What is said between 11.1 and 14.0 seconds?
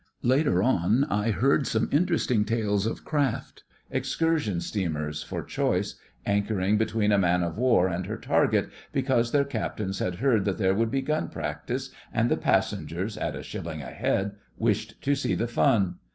practice, and the passengers, at a shilling a